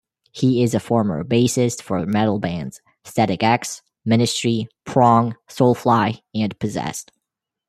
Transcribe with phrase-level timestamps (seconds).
[0.31, 7.11] He is a former bassist for metal bands Static-X, Ministry, Prong, Soulfly, and Possessed.